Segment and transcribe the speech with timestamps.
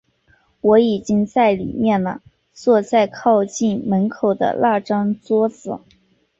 [0.61, 5.79] 我已经在里面了，坐在靠近门口的那张桌子。